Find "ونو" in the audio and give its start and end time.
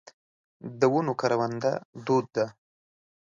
0.93-1.13